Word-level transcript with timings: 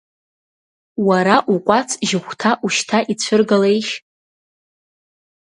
Уара 1.07 1.35
укәац 1.53 1.89
жьыхәҭа 2.07 2.51
ушьҭа 2.65 2.99
ицәыргалеишь. 3.11 3.93